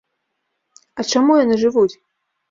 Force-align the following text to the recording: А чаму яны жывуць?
А 1.03 1.05
чаму 1.15 1.35
яны 1.39 1.55
жывуць? 1.65 1.91